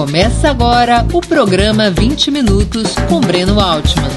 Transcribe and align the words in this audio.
Começa 0.00 0.48
agora 0.48 1.06
o 1.12 1.20
programa 1.20 1.90
20 1.90 2.30
Minutos 2.30 2.94
com 3.06 3.20
Breno 3.20 3.60
Altman. 3.60 4.08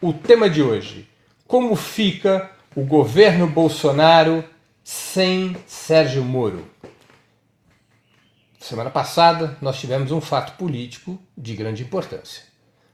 O 0.00 0.12
tema 0.12 0.48
de 0.48 0.62
hoje: 0.62 1.08
Como 1.48 1.74
fica 1.74 2.48
o 2.76 2.84
governo 2.84 3.48
Bolsonaro 3.48 4.44
sem 4.84 5.56
Sérgio 5.66 6.22
Moro? 6.22 6.64
Semana 8.60 8.88
passada 8.88 9.58
nós 9.60 9.80
tivemos 9.80 10.12
um 10.12 10.20
fato 10.20 10.56
político 10.56 11.18
de 11.36 11.56
grande 11.56 11.82
importância: 11.82 12.44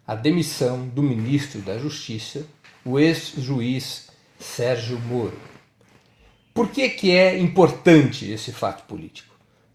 a 0.06 0.14
demissão 0.14 0.88
do 0.88 1.02
ministro 1.02 1.60
da 1.60 1.76
Justiça, 1.76 2.46
o 2.82 2.98
ex-juiz 2.98 4.08
Sérgio 4.40 4.98
Moro. 5.00 5.38
Por 6.54 6.70
que, 6.70 6.88
que 6.88 7.10
é 7.10 7.38
importante 7.38 8.30
esse 8.30 8.52
fato 8.52 8.84
político? 8.84 9.31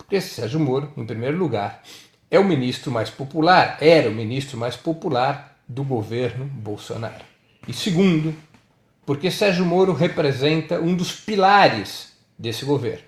Porque 0.07 0.21
Sérgio 0.21 0.57
Moro, 0.57 0.89
em 0.95 1.05
primeiro 1.05 1.37
lugar, 1.37 1.83
é 2.31 2.39
o 2.39 2.43
ministro 2.45 2.89
mais 2.89 3.09
popular, 3.09 3.77
era 3.81 4.09
o 4.09 4.13
ministro 4.13 4.57
mais 4.57 4.77
popular 4.77 5.59
do 5.67 5.83
governo 5.83 6.45
Bolsonaro. 6.45 7.25
E 7.67 7.73
segundo, 7.73 8.33
porque 9.05 9.29
Sérgio 9.29 9.65
Moro 9.65 9.91
representa 9.91 10.79
um 10.79 10.95
dos 10.95 11.11
pilares 11.11 12.13
desse 12.39 12.63
governo, 12.63 13.03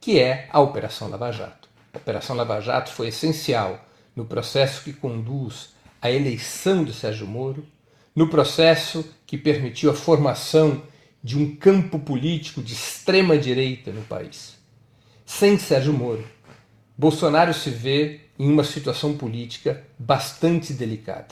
que 0.00 0.20
é 0.20 0.48
a 0.52 0.60
Operação 0.60 1.08
Lava 1.08 1.32
Jato. 1.32 1.68
A 1.92 1.98
Operação 1.98 2.36
Lava 2.36 2.60
Jato 2.60 2.92
foi 2.92 3.08
essencial 3.08 3.84
no 4.14 4.24
processo 4.24 4.84
que 4.84 4.92
conduz 4.92 5.70
à 6.00 6.12
eleição 6.12 6.84
de 6.84 6.92
Sérgio 6.92 7.26
Moro, 7.26 7.66
no 8.14 8.28
processo 8.28 9.04
que 9.26 9.36
permitiu 9.36 9.90
a 9.90 9.94
formação 9.94 10.80
de 11.24 11.36
um 11.36 11.56
campo 11.56 11.98
político 11.98 12.62
de 12.62 12.74
extrema 12.74 13.36
direita 13.36 13.90
no 13.90 14.02
país 14.02 14.59
sem 15.32 15.56
Sérgio 15.56 15.92
Moro, 15.92 16.24
Bolsonaro 16.98 17.54
se 17.54 17.70
vê 17.70 18.20
em 18.36 18.50
uma 18.50 18.64
situação 18.64 19.16
política 19.16 19.82
bastante 19.96 20.74
delicada. 20.74 21.28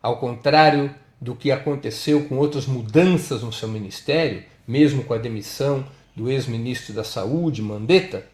Ao 0.00 0.18
contrário 0.18 0.94
do 1.20 1.34
que 1.34 1.50
aconteceu 1.50 2.26
com 2.26 2.38
outras 2.38 2.64
mudanças 2.64 3.42
no 3.42 3.52
seu 3.52 3.68
ministério, 3.68 4.44
mesmo 4.66 5.02
com 5.02 5.12
a 5.12 5.18
demissão 5.18 5.84
do 6.14 6.30
ex-ministro 6.30 6.94
da 6.94 7.02
Saúde, 7.02 7.60
Mandetta, 7.60 8.24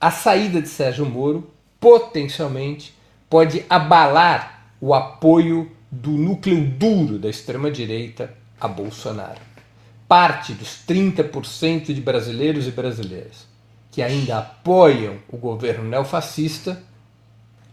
a 0.00 0.10
saída 0.10 0.62
de 0.62 0.68
Sérgio 0.68 1.04
Moro 1.04 1.48
potencialmente 1.78 2.94
pode 3.28 3.64
abalar 3.68 4.72
o 4.80 4.94
apoio 4.94 5.70
do 5.90 6.10
núcleo 6.12 6.66
duro 6.66 7.18
da 7.18 7.28
extrema-direita 7.28 8.34
a 8.58 8.66
Bolsonaro. 8.66 9.40
Parte 10.08 10.54
dos 10.54 10.82
30% 10.88 11.92
de 11.92 12.00
brasileiros 12.00 12.66
e 12.66 12.70
brasileiras 12.70 13.53
que 13.94 14.02
ainda 14.02 14.38
apoiam 14.38 15.18
o 15.28 15.36
governo 15.36 15.84
neofascista, 15.84 16.82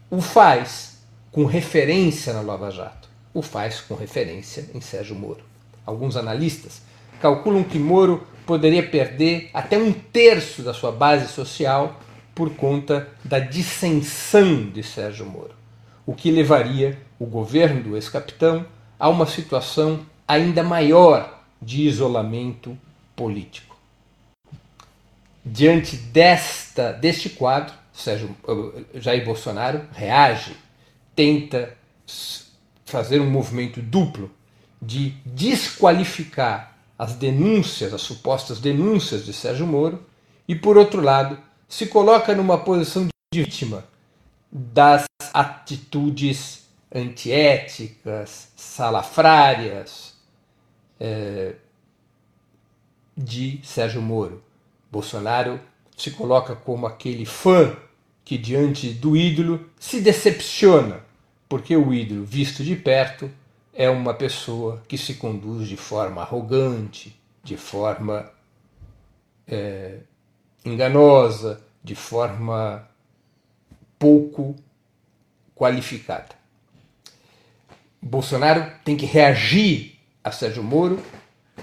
o 0.08 0.22
faz 0.22 1.02
com 1.32 1.46
referência 1.46 2.32
na 2.32 2.42
Lava 2.42 2.70
Jato, 2.70 3.10
o 3.34 3.42
faz 3.42 3.82
com 3.82 3.96
referência 3.96 4.70
em 4.76 4.80
Sérgio 4.80 5.16
Moro. 5.16 5.44
Alguns 5.84 6.16
analistas 6.16 6.84
calculam 7.20 7.64
que 7.64 7.80
Moro 7.80 8.22
poderia 8.46 8.88
perder 8.88 9.50
até 9.52 9.80
um 9.80 9.92
terço 9.92 10.62
da 10.62 10.76
sua 10.76 10.92
base 10.92 11.28
social 11.28 12.00
por 12.36 12.52
conta 12.52 13.10
da 13.24 13.40
dissensão 13.40 14.70
de 14.70 14.84
Sérgio 14.84 15.26
Moro, 15.26 15.56
o 16.06 16.14
que 16.14 16.30
levaria 16.30 17.00
o 17.18 17.26
governo 17.26 17.82
do 17.82 17.96
ex-capitão 17.96 18.64
a 19.00 19.10
uma 19.10 19.26
situação 19.26 20.02
ainda 20.28 20.62
maior 20.62 21.42
de 21.60 21.88
isolamento 21.88 22.78
político. 23.16 23.71
Diante 25.44 25.98
desta, 25.98 26.92
deste 26.92 27.30
quadro, 27.30 27.74
Sérgio, 27.92 28.36
Jair 28.94 29.26
Bolsonaro 29.26 29.86
reage, 29.92 30.56
tenta 31.16 31.76
fazer 32.86 33.20
um 33.20 33.30
movimento 33.30 33.82
duplo 33.82 34.32
de 34.82 35.12
desqualificar 35.26 36.78
as 36.98 37.16
denúncias, 37.16 37.94
as 37.94 38.02
supostas 38.02 38.60
denúncias 38.60 39.26
de 39.26 39.34
Sérgio 39.34 39.66
Moro, 39.66 40.06
e 40.48 40.56
por 40.56 40.78
outro 40.78 41.02
lado, 41.02 41.40
se 41.68 41.88
coloca 41.88 42.36
numa 42.36 42.58
posição 42.58 43.08
de 43.34 43.42
vítima 43.42 43.86
das 44.52 45.06
atitudes 45.34 46.68
antiéticas, 46.94 48.50
salafrárias 48.56 50.16
é, 51.00 51.56
de 53.18 53.60
Sérgio 53.64 54.02
Moro. 54.02 54.44
Bolsonaro 54.92 55.60
se 55.96 56.12
coloca 56.12 56.56
como 56.56 56.86
aquele 56.86 57.26
fã 57.26 57.76
que, 58.26 58.38
diante 58.38 58.90
do 58.90 59.16
ídolo, 59.16 59.70
se 59.80 60.02
decepciona, 60.02 61.00
porque 61.48 61.76
o 61.76 61.94
ídolo, 61.94 62.26
visto 62.26 62.64
de 62.64 62.76
perto, 62.76 63.32
é 63.74 63.90
uma 63.90 64.14
pessoa 64.14 64.84
que 64.88 64.98
se 64.98 65.14
conduz 65.14 65.68
de 65.68 65.78
forma 65.78 66.22
arrogante, 66.22 67.18
de 67.42 67.56
forma 67.56 68.30
é, 69.48 70.00
enganosa, 70.66 71.64
de 71.82 71.96
forma 71.96 72.88
pouco 73.98 74.56
qualificada. 75.56 76.36
Bolsonaro 78.02 78.72
tem 78.84 78.98
que 78.98 79.06
reagir 79.06 80.00
a 80.24 80.32
Sérgio 80.32 80.64
Moro 80.64 81.00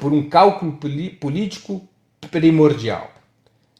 por 0.00 0.12
um 0.12 0.28
cálculo 0.28 0.78
político 1.20 1.86
primordial 2.30 3.17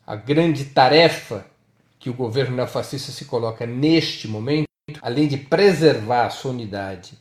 a 0.09 0.17
grande 0.17 0.65
tarefa 0.65 1.45
que 1.99 2.09
o 2.09 2.15
governo 2.15 2.57
neofascista 2.57 3.13
se 3.13 3.27
coloca 3.27 3.67
neste 3.67 4.27
momento, 4.27 4.67
além 5.03 5.29
de 5.29 5.37
preservar 5.37 6.25
a 6.25 6.31
sua 6.31 6.53
unidade, 6.53 7.13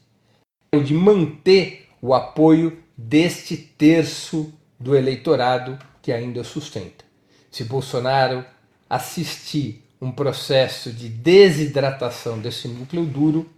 é 0.71 0.79
de 0.79 0.93
manter 0.93 1.89
o 2.01 2.13
apoio 2.13 2.81
deste 2.97 3.57
terço 3.57 4.53
do 4.79 4.95
eleitorado 4.95 5.77
que 6.01 6.13
ainda 6.13 6.45
sustenta. 6.45 7.03
Se 7.51 7.65
Bolsonaro 7.65 8.45
assistir 8.89 9.83
um 9.99 10.09
processo 10.09 10.89
de 10.93 11.09
desidratação 11.09 12.39
desse 12.39 12.69
núcleo 12.69 13.03
duro, 13.03 13.49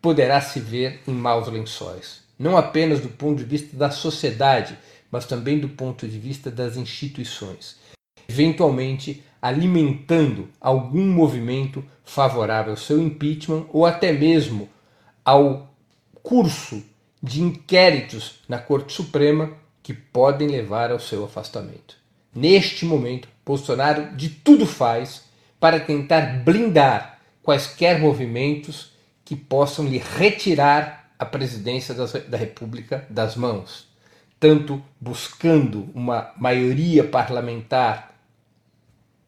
poderá 0.00 0.40
se 0.40 0.58
ver 0.58 1.00
em 1.06 1.12
maus 1.12 1.46
lençóis, 1.46 2.24
não 2.36 2.56
apenas 2.56 2.98
do 2.98 3.08
ponto 3.08 3.38
de 3.38 3.44
vista 3.44 3.76
da 3.76 3.92
sociedade, 3.92 4.76
mas 5.12 5.26
também 5.26 5.60
do 5.60 5.68
ponto 5.68 6.08
de 6.08 6.18
vista 6.18 6.50
das 6.50 6.76
instituições 6.76 7.80
eventualmente 8.32 9.22
alimentando 9.40 10.48
algum 10.60 11.04
movimento 11.04 11.84
favorável 12.04 12.72
ao 12.72 12.76
seu 12.76 13.00
impeachment 13.00 13.66
ou 13.72 13.84
até 13.84 14.12
mesmo 14.12 14.68
ao 15.24 15.70
curso 16.22 16.82
de 17.22 17.42
inquéritos 17.42 18.40
na 18.48 18.58
Corte 18.58 18.92
Suprema 18.92 19.52
que 19.82 19.92
podem 19.92 20.48
levar 20.48 20.90
ao 20.90 20.98
seu 20.98 21.24
afastamento. 21.24 21.96
Neste 22.34 22.84
momento, 22.84 23.28
Bolsonaro 23.44 24.16
de 24.16 24.30
tudo 24.30 24.64
faz 24.64 25.24
para 25.60 25.78
tentar 25.78 26.42
blindar 26.44 27.20
quaisquer 27.42 28.00
movimentos 28.00 28.92
que 29.24 29.36
possam 29.36 29.84
lhe 29.86 29.98
retirar 29.98 31.12
a 31.18 31.24
presidência 31.24 31.94
da 31.94 32.36
República 32.36 33.06
das 33.10 33.36
mãos, 33.36 33.88
tanto 34.42 34.82
buscando 35.00 35.88
uma 35.94 36.32
maioria 36.36 37.04
parlamentar 37.04 38.12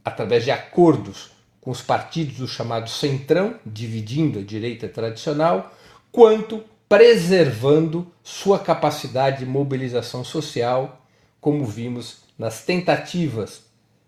através 0.05 0.43
de 0.43 0.51
acordos 0.51 1.31
com 1.61 1.71
os 1.71 1.81
partidos 1.81 2.39
do 2.39 2.49
chamado 2.49 2.91
Centrão, 2.91 3.55
dividindo 3.65 4.41
a 4.41 4.43
direita 4.43 4.89
tradicional, 4.89 5.73
quanto 6.11 6.65
preservando 6.89 8.13
sua 8.25 8.59
capacidade 8.59 9.39
de 9.39 9.47
mobilização 9.47 10.25
social, 10.25 11.07
como 11.41 11.65
vimos 11.65 12.25
nas 12.37 12.65
tentativas 12.65 13.63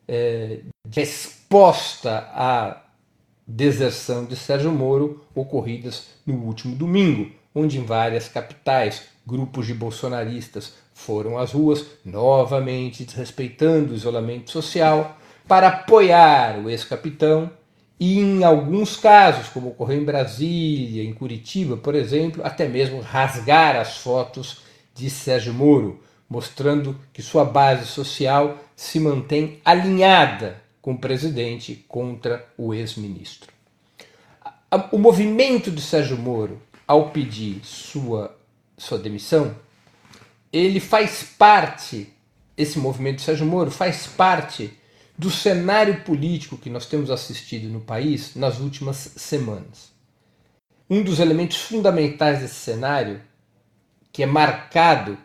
eh, 0.09 0.59
de 0.85 1.01
resposta 1.01 2.29
à 2.35 2.83
deserção 3.47 4.25
de 4.25 4.35
Sérgio 4.35 4.73
Moro 4.73 5.25
ocorridas 5.37 6.09
no 6.27 6.35
último 6.35 6.75
domingo, 6.75 7.31
onde 7.55 7.79
em 7.79 7.85
várias 7.85 8.27
capitais 8.27 9.05
grupos 9.25 9.69
de 9.69 9.73
bolsonaristas 9.73 10.85
foram 10.97 11.37
às 11.39 11.53
ruas, 11.53 11.85
novamente 12.03 13.05
desrespeitando 13.05 13.93
o 13.93 13.95
isolamento 13.95 14.51
social, 14.51 15.17
para 15.47 15.69
apoiar 15.69 16.59
o 16.59 16.71
ex-capitão 16.71 17.51
e, 18.01 18.19
em 18.19 18.43
alguns 18.43 18.97
casos, 18.97 19.49
como 19.49 19.69
ocorreu 19.69 20.01
em 20.01 20.05
Brasília, 20.05 21.05
em 21.05 21.13
Curitiba, 21.13 21.77
por 21.77 21.95
exemplo, 21.95 22.43
até 22.43 22.67
mesmo 22.67 23.01
rasgar 23.01 23.77
as 23.77 23.99
fotos 23.99 24.63
de 24.95 25.11
Sérgio 25.11 25.53
Moro, 25.53 26.01
mostrando 26.29 26.99
que 27.13 27.23
sua 27.23 27.45
base 27.45 27.87
social 27.87 28.57
se 28.75 28.99
mantém 28.99 29.61
alinhada 29.65 30.63
com 30.81 30.93
o 30.93 30.99
presidente 30.99 31.85
contra 31.87 32.45
o 32.57 32.73
ex-ministro. 32.73 33.53
O 34.91 34.99
movimento 34.99 35.71
de 35.71 35.83
Sérgio 35.83 36.17
Moro, 36.17 36.61
ao 36.89 37.11
pedir 37.11 37.61
sua, 37.63 38.35
sua 38.79 38.99
demissão, 38.99 39.55
ele 40.57 40.81
faz 40.81 41.23
parte, 41.23 42.13
esse 42.57 42.79
movimento 42.79 43.17
de 43.17 43.23
Sérgio 43.23 43.47
Moro 43.47 43.71
faz 43.71 44.07
parte 44.07 44.73
do 45.19 45.31
cenário 45.31 46.03
político 46.03 46.57
que 46.57 46.71
nós 46.71 46.87
temos 46.87 47.11
assistido 47.11 47.69
no 47.69 47.81
país 47.81 48.35
nas 48.35 48.59
últimas 48.59 48.97
semanas. 48.97 49.93
Um 50.89 51.03
dos 51.03 51.21
elementos 51.21 51.59
fundamentais 51.59 52.41
desse 52.41 52.55
cenário, 52.55 53.21
que 54.13 54.23
é 54.23 54.27
marcado 54.27 55.19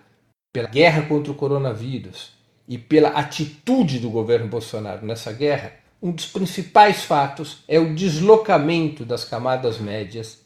pela 0.52 0.68
guerra 0.68 1.04
contra 1.04 1.32
o 1.32 1.36
coronavírus 1.36 2.34
e 2.68 2.78
pela 2.78 3.10
atitude 3.10 4.00
do 4.00 4.10
governo 4.10 4.48
Bolsonaro 4.48 5.06
nessa 5.06 5.32
guerra, 5.32 5.74
um 6.02 6.12
dos 6.12 6.26
principais 6.26 7.04
fatos 7.04 7.64
é 7.68 7.80
o 7.80 7.94
deslocamento 7.94 9.06
das 9.06 9.24
camadas 9.24 9.78
médias 9.78 10.40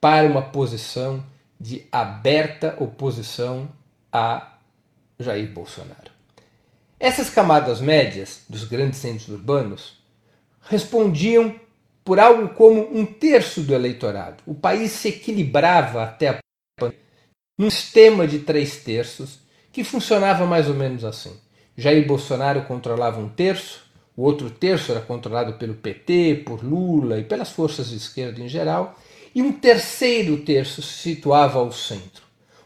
para 0.00 0.28
uma 0.28 0.42
posição 0.42 1.24
de 1.58 1.86
aberta 1.90 2.76
oposição 2.78 3.68
a 4.12 4.58
Jair 5.18 5.50
Bolsonaro. 5.50 6.10
Essas 6.98 7.30
camadas 7.30 7.80
médias 7.80 8.42
dos 8.48 8.64
grandes 8.64 8.98
centros 8.98 9.28
urbanos 9.28 9.98
respondiam 10.62 11.54
por 12.04 12.18
algo 12.18 12.50
como 12.54 12.96
um 12.96 13.06
terço 13.06 13.62
do 13.62 13.74
eleitorado. 13.74 14.42
O 14.46 14.54
país 14.54 14.92
se 14.92 15.08
equilibrava 15.08 16.02
até 16.02 16.28
a 16.28 16.38
pandemia 16.78 17.00
num 17.58 17.70
sistema 17.70 18.26
de 18.26 18.38
três 18.38 18.76
terços 18.78 19.38
que 19.70 19.84
funcionava 19.84 20.46
mais 20.46 20.68
ou 20.68 20.74
menos 20.74 21.04
assim. 21.04 21.36
Jair 21.76 22.06
Bolsonaro 22.06 22.62
controlava 22.62 23.20
um 23.20 23.28
terço, 23.28 23.82
o 24.16 24.22
outro 24.22 24.50
terço 24.50 24.92
era 24.92 25.00
controlado 25.00 25.54
pelo 25.54 25.74
PT, 25.74 26.42
por 26.44 26.64
Lula 26.64 27.18
e 27.18 27.24
pelas 27.24 27.50
forças 27.50 27.90
de 27.90 27.96
esquerda 27.96 28.40
em 28.40 28.48
geral, 28.48 28.98
e 29.34 29.42
um 29.42 29.52
terceiro 29.52 30.38
terço 30.38 30.82
se 30.82 30.98
situava 30.98 31.58
ao 31.58 31.70
centro. 31.70 32.19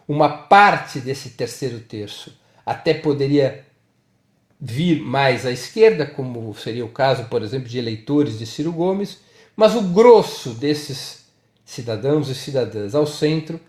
Uma 0.06 0.28
parte 0.28 1.00
desse 1.00 1.30
terceiro 1.30 1.80
terço 1.80 2.36
até 2.64 2.94
poderia 2.94 3.64
vir 4.60 5.00
mais 5.00 5.44
à 5.44 5.52
esquerda, 5.52 6.06
como 6.06 6.54
seria 6.54 6.84
o 6.84 6.90
caso, 6.90 7.24
por 7.24 7.42
exemplo, 7.42 7.68
de 7.68 7.78
eleitores 7.78 8.38
de 8.38 8.46
Ciro 8.46 8.72
Gomes, 8.72 9.18
mas 9.56 9.74
o 9.74 9.82
grosso 9.82 10.50
desses 10.50 11.24
cidadãos 11.64 12.28
e 12.28 12.34
cidadãs 12.34 12.94
ao 12.94 13.06
centro 13.06 13.60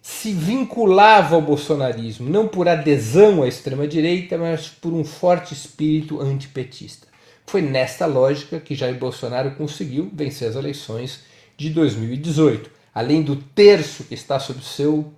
se 0.00 0.32
vinculava 0.32 1.36
ao 1.36 1.42
bolsonarismo, 1.42 2.28
não 2.28 2.48
por 2.48 2.68
adesão 2.68 3.42
à 3.42 3.48
extrema-direita, 3.48 4.36
mas 4.36 4.68
por 4.68 4.92
um 4.92 5.04
forte 5.04 5.54
espírito 5.54 6.20
antipetista. 6.20 7.06
Foi 7.46 7.62
nesta 7.62 8.06
lógica 8.06 8.58
que 8.58 8.74
Jair 8.74 8.98
Bolsonaro 8.98 9.52
conseguiu 9.52 10.10
vencer 10.12 10.48
as 10.48 10.56
eleições 10.56 11.20
de 11.56 11.70
2018. 11.70 12.70
Além 12.94 13.22
do 13.22 13.36
terço 13.36 14.04
que 14.04 14.14
está 14.14 14.40
sob, 14.40 14.62
seu, 14.64 15.12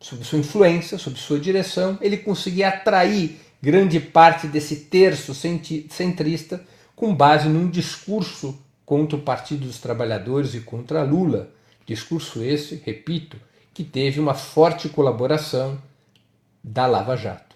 sob 0.00 0.24
sua 0.24 0.38
influência, 0.38 0.98
sob 0.98 1.18
sua 1.18 1.38
direção, 1.38 1.98
ele 2.00 2.16
conseguia 2.16 2.68
atrair 2.68 3.40
grande 3.60 3.98
parte 3.98 4.46
desse 4.46 4.76
terço 4.76 5.34
centrista 5.34 6.64
com 6.94 7.14
base 7.14 7.48
num 7.48 7.68
discurso 7.68 8.58
contra 8.84 9.16
o 9.16 9.22
Partido 9.22 9.66
dos 9.66 9.78
Trabalhadores 9.78 10.54
e 10.54 10.60
contra 10.60 11.02
Lula. 11.02 11.50
Discurso 11.84 12.42
esse, 12.42 12.82
repito, 12.84 13.36
que 13.74 13.84
teve 13.84 14.20
uma 14.20 14.34
forte 14.34 14.88
colaboração 14.88 15.80
da 16.62 16.86
Lava 16.86 17.16
Jato. 17.16 17.47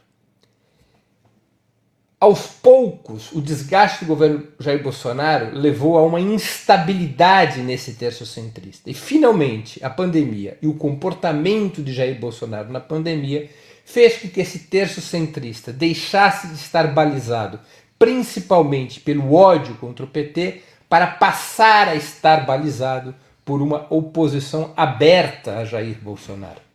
Aos 2.23 2.47
poucos, 2.47 3.33
o 3.33 3.41
desgaste 3.41 4.05
do 4.05 4.09
governo 4.11 4.47
Jair 4.61 4.81
Bolsonaro 4.81 5.59
levou 5.59 5.99
a 5.99 6.05
uma 6.05 6.21
instabilidade 6.21 7.61
nesse 7.63 7.95
terço 7.95 8.25
centrista. 8.25 8.89
E, 8.89 8.95
finalmente, 8.95 9.85
a 9.85 9.91
pandemia 9.91 10.57
e 10.63 10.69
o 10.69 10.75
comportamento 10.75 11.83
de 11.83 11.93
Jair 11.93 12.21
Bolsonaro 12.21 12.71
na 12.71 12.79
pandemia 12.79 13.51
fez 13.85 14.19
com 14.19 14.29
que 14.29 14.41
esse 14.41 14.61
terço 14.61 15.01
centrista 15.01 15.73
deixasse 15.73 16.47
de 16.47 16.55
estar 16.55 16.95
balizado 16.95 17.59
principalmente 17.99 19.01
pelo 19.01 19.35
ódio 19.35 19.75
contra 19.75 20.05
o 20.05 20.09
PT 20.09 20.63
para 20.89 21.09
passar 21.09 21.89
a 21.89 21.97
estar 21.97 22.47
balizado 22.47 23.13
por 23.45 23.61
uma 23.61 23.89
oposição 23.91 24.73
aberta 24.77 25.59
a 25.59 25.65
Jair 25.65 25.99
Bolsonaro. 26.01 26.72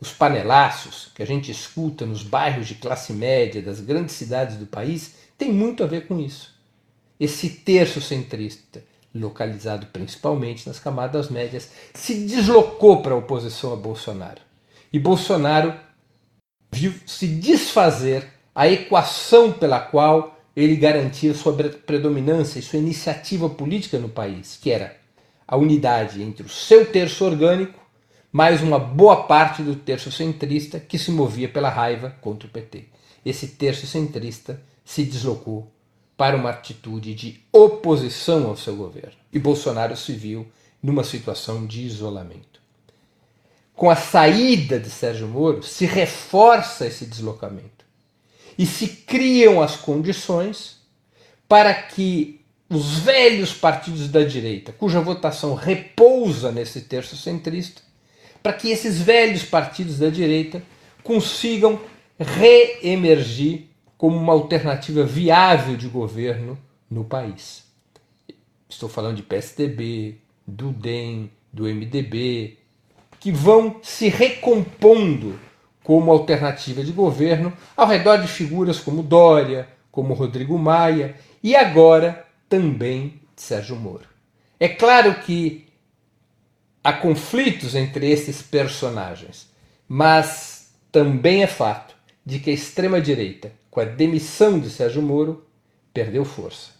Os 0.00 0.12
panelaços 0.12 1.10
que 1.14 1.22
a 1.22 1.26
gente 1.26 1.50
escuta 1.50 2.06
nos 2.06 2.22
bairros 2.22 2.68
de 2.68 2.76
classe 2.76 3.12
média 3.12 3.60
das 3.60 3.80
grandes 3.80 4.14
cidades 4.14 4.56
do 4.56 4.66
país 4.66 5.14
tem 5.36 5.52
muito 5.52 5.82
a 5.82 5.86
ver 5.86 6.06
com 6.06 6.20
isso. 6.20 6.54
Esse 7.18 7.50
terço 7.50 8.00
centrista, 8.00 8.82
localizado 9.12 9.86
principalmente 9.86 10.68
nas 10.68 10.78
camadas 10.78 11.28
médias, 11.28 11.70
se 11.94 12.14
deslocou 12.26 13.02
para 13.02 13.12
a 13.12 13.18
oposição 13.18 13.72
a 13.72 13.76
Bolsonaro. 13.76 14.40
E 14.92 15.00
Bolsonaro 15.00 15.74
viu 16.70 16.94
se 17.04 17.26
desfazer 17.26 18.26
a 18.54 18.68
equação 18.68 19.52
pela 19.52 19.80
qual 19.80 20.38
ele 20.54 20.76
garantia 20.76 21.34
sua 21.34 21.52
predominância 21.54 22.58
e 22.58 22.62
sua 22.62 22.78
iniciativa 22.78 23.48
política 23.48 23.98
no 23.98 24.08
país, 24.08 24.58
que 24.60 24.70
era 24.70 24.96
a 25.46 25.56
unidade 25.56 26.22
entre 26.22 26.44
o 26.44 26.48
seu 26.48 26.86
terço 26.86 27.24
orgânico 27.24 27.78
mais 28.38 28.62
uma 28.62 28.78
boa 28.78 29.24
parte 29.24 29.64
do 29.64 29.74
terço 29.74 30.12
centrista 30.12 30.78
que 30.78 30.96
se 30.96 31.10
movia 31.10 31.48
pela 31.48 31.68
raiva 31.68 32.14
contra 32.20 32.46
o 32.46 32.50
PT. 32.52 32.84
Esse 33.26 33.48
terço 33.48 33.84
centrista 33.84 34.62
se 34.84 35.02
deslocou 35.02 35.68
para 36.16 36.36
uma 36.36 36.50
atitude 36.50 37.16
de 37.16 37.40
oposição 37.52 38.46
ao 38.46 38.56
seu 38.56 38.76
governo. 38.76 39.18
E 39.32 39.40
Bolsonaro 39.40 39.96
se 39.96 40.12
viu 40.12 40.46
numa 40.80 41.02
situação 41.02 41.66
de 41.66 41.82
isolamento. 41.82 42.60
Com 43.74 43.90
a 43.90 43.96
saída 43.96 44.78
de 44.78 44.88
Sérgio 44.88 45.26
Moro, 45.26 45.64
se 45.64 45.84
reforça 45.84 46.86
esse 46.86 47.06
deslocamento. 47.06 47.84
E 48.56 48.64
se 48.64 48.86
criam 48.86 49.60
as 49.60 49.74
condições 49.74 50.76
para 51.48 51.74
que 51.74 52.40
os 52.70 53.00
velhos 53.00 53.52
partidos 53.52 54.08
da 54.08 54.22
direita, 54.22 54.70
cuja 54.70 55.00
votação 55.00 55.56
repousa 55.56 56.52
nesse 56.52 56.82
terço 56.82 57.16
centrista, 57.16 57.87
para 58.42 58.52
que 58.52 58.70
esses 58.70 59.00
velhos 59.00 59.42
partidos 59.42 59.98
da 59.98 60.08
direita 60.08 60.62
consigam 61.02 61.80
reemergir 62.18 63.68
como 63.96 64.16
uma 64.16 64.32
alternativa 64.32 65.02
viável 65.02 65.76
de 65.76 65.88
governo 65.88 66.58
no 66.90 67.04
país. 67.04 67.64
Estou 68.68 68.88
falando 68.88 69.16
de 69.16 69.22
PSDB, 69.22 70.18
do 70.46 70.70
DEM, 70.72 71.30
do 71.52 71.64
MDB, 71.64 72.58
que 73.20 73.32
vão 73.32 73.80
se 73.82 74.08
recompondo 74.08 75.38
como 75.82 76.12
alternativa 76.12 76.84
de 76.84 76.92
governo 76.92 77.52
ao 77.76 77.86
redor 77.86 78.18
de 78.18 78.28
figuras 78.28 78.78
como 78.78 79.02
Dória, 79.02 79.68
como 79.90 80.14
Rodrigo 80.14 80.58
Maia 80.58 81.16
e 81.42 81.56
agora 81.56 82.26
também 82.48 83.20
Sérgio 83.34 83.76
Moro. 83.76 84.06
É 84.60 84.68
claro 84.68 85.14
que 85.20 85.67
há 86.82 86.92
conflitos 86.92 87.74
entre 87.74 88.10
esses 88.10 88.42
personagens, 88.42 89.48
mas 89.88 90.70
também 90.90 91.42
é 91.42 91.46
fato 91.46 91.94
de 92.24 92.38
que 92.38 92.50
a 92.50 92.52
extrema-direita, 92.52 93.52
com 93.70 93.80
a 93.80 93.84
demissão 93.84 94.58
de 94.58 94.70
Sérgio 94.70 95.02
Moro, 95.02 95.46
perdeu 95.92 96.24
força. 96.24 96.72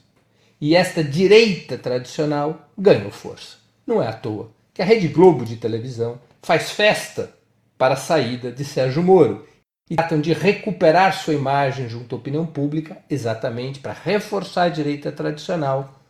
E 0.60 0.74
esta 0.74 1.02
direita 1.02 1.78
tradicional 1.78 2.68
ganhou 2.76 3.10
força. 3.10 3.56
Não 3.86 4.02
é 4.02 4.08
à 4.08 4.12
toa 4.12 4.50
que 4.74 4.82
a 4.82 4.84
Rede 4.84 5.08
Globo 5.08 5.44
de 5.44 5.56
televisão 5.56 6.20
faz 6.42 6.70
festa 6.70 7.32
para 7.76 7.94
a 7.94 7.96
saída 7.96 8.52
de 8.52 8.64
Sérgio 8.64 9.02
Moro 9.02 9.46
e 9.88 9.96
tratam 9.96 10.20
de 10.20 10.32
recuperar 10.32 11.16
sua 11.16 11.34
imagem 11.34 11.88
junto 11.88 12.14
à 12.14 12.18
opinião 12.18 12.44
pública, 12.44 12.98
exatamente 13.08 13.80
para 13.80 13.92
reforçar 13.92 14.64
a 14.64 14.68
direita 14.68 15.10
tradicional 15.10 16.00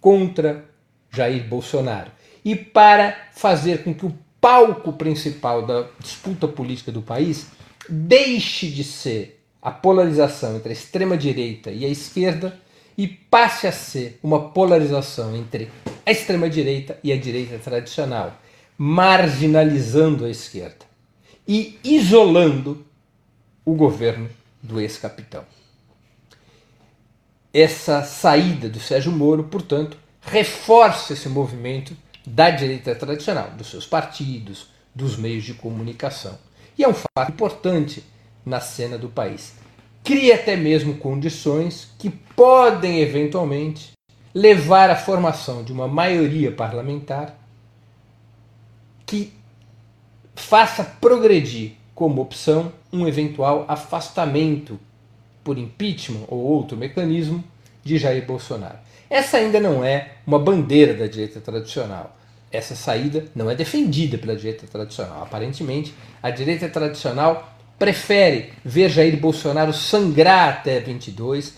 contra 0.00 0.64
Jair 1.10 1.46
Bolsonaro 1.46 2.10
e 2.44 2.56
para 2.56 3.16
fazer 3.32 3.84
com 3.84 3.94
que 3.94 4.06
o 4.06 4.16
palco 4.40 4.92
principal 4.92 5.64
da 5.64 5.86
disputa 6.00 6.48
política 6.48 6.90
do 6.90 7.02
país 7.02 7.46
deixe 7.88 8.68
de 8.68 8.82
ser 8.82 9.40
a 9.60 9.70
polarização 9.70 10.56
entre 10.56 10.70
a 10.70 10.72
extrema 10.72 11.16
direita 11.16 11.70
e 11.70 11.84
a 11.84 11.88
esquerda 11.88 12.58
e 12.98 13.06
passe 13.06 13.66
a 13.66 13.72
ser 13.72 14.18
uma 14.22 14.50
polarização 14.50 15.36
entre 15.36 15.70
a 16.04 16.10
extrema 16.10 16.50
direita 16.50 16.98
e 17.02 17.12
a 17.12 17.16
direita 17.16 17.58
tradicional 17.58 18.36
marginalizando 18.76 20.24
a 20.24 20.30
esquerda 20.30 20.84
e 21.46 21.78
isolando 21.84 22.84
o 23.64 23.74
governo 23.74 24.28
do 24.60 24.80
ex-capitão. 24.80 25.44
Essa 27.54 28.02
saída 28.02 28.68
do 28.68 28.80
Sérgio 28.80 29.12
Moro, 29.12 29.44
portanto, 29.44 29.96
reforça 30.20 31.12
esse 31.12 31.28
movimento 31.28 31.96
da 32.26 32.50
direita 32.50 32.94
tradicional, 32.94 33.50
dos 33.50 33.68
seus 33.68 33.86
partidos, 33.86 34.68
dos 34.94 35.16
meios 35.16 35.44
de 35.44 35.54
comunicação. 35.54 36.38
E 36.78 36.84
é 36.84 36.88
um 36.88 36.94
fato 36.94 37.30
importante 37.30 38.04
na 38.44 38.60
cena 38.60 38.96
do 38.96 39.08
país. 39.08 39.54
Cria 40.04 40.34
até 40.34 40.56
mesmo 40.56 40.96
condições 40.96 41.88
que 41.98 42.10
podem 42.10 43.00
eventualmente 43.00 43.92
levar 44.34 44.90
à 44.90 44.96
formação 44.96 45.62
de 45.62 45.72
uma 45.72 45.86
maioria 45.86 46.50
parlamentar 46.50 47.36
que 49.06 49.32
faça 50.34 50.82
progredir 50.82 51.72
como 51.94 52.22
opção 52.22 52.72
um 52.92 53.06
eventual 53.06 53.64
afastamento 53.68 54.80
por 55.44 55.58
impeachment 55.58 56.24
ou 56.28 56.38
outro 56.38 56.76
mecanismo 56.76 57.44
de 57.84 57.98
Jair 57.98 58.24
Bolsonaro. 58.26 58.78
Essa 59.12 59.36
ainda 59.36 59.60
não 59.60 59.84
é 59.84 60.12
uma 60.26 60.38
bandeira 60.38 60.94
da 60.94 61.06
direita 61.06 61.38
tradicional. 61.38 62.16
Essa 62.50 62.74
saída 62.74 63.26
não 63.34 63.50
é 63.50 63.54
defendida 63.54 64.16
pela 64.16 64.34
direita 64.34 64.66
tradicional. 64.66 65.22
Aparentemente, 65.22 65.92
a 66.22 66.30
direita 66.30 66.66
tradicional 66.70 67.54
prefere 67.78 68.54
ver 68.64 68.88
Jair 68.88 69.14
Bolsonaro 69.18 69.70
sangrar 69.70 70.48
até 70.48 70.80
22, 70.80 71.52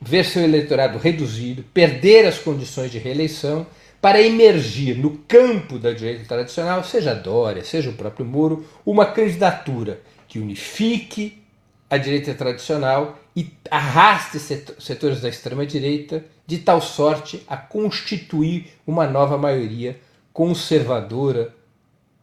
ver 0.00 0.24
seu 0.24 0.44
eleitorado 0.44 0.96
reduzido, 0.96 1.62
perder 1.74 2.24
as 2.24 2.38
condições 2.38 2.90
de 2.90 2.98
reeleição 2.98 3.66
para 4.00 4.22
emergir 4.22 4.96
no 4.96 5.18
campo 5.28 5.78
da 5.78 5.92
direita 5.92 6.24
tradicional, 6.24 6.82
seja 6.84 7.14
Dória, 7.14 7.62
seja 7.62 7.90
o 7.90 7.94
próprio 7.94 8.24
Moro, 8.24 8.66
uma 8.86 9.04
candidatura 9.04 10.00
que 10.26 10.38
unifique 10.38 11.42
a 11.90 11.98
direita 11.98 12.32
tradicional 12.32 13.18
e 13.34 13.52
arraste 13.70 14.38
setores 14.38 15.20
da 15.20 15.28
extrema-direita 15.28 16.24
de 16.46 16.58
tal 16.58 16.80
sorte 16.80 17.42
a 17.46 17.56
constituir 17.56 18.72
uma 18.86 19.06
nova 19.06 19.38
maioria 19.38 19.98
conservadora 20.32 21.54